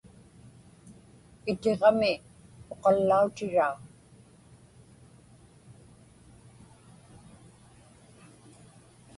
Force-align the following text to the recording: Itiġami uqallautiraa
Itiġami 1.51 2.11
uqallautiraa 2.73 3.75